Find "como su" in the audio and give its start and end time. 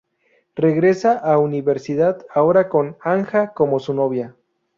3.53-3.93